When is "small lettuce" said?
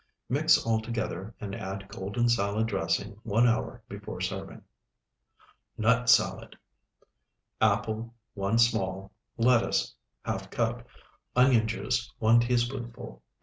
8.57-9.93